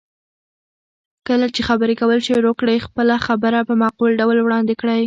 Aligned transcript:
کله 1.27 1.45
چې 1.55 1.61
خبرې 1.69 1.93
کول 2.01 2.19
شروع 2.29 2.53
کړئ، 2.59 2.77
خپله 2.85 3.15
خبره 3.27 3.59
په 3.69 3.73
معقول 3.81 4.11
ډول 4.21 4.37
وړاندې 4.41 4.73
کړئ. 4.81 4.99